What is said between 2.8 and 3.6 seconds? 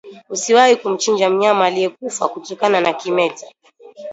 na kimeta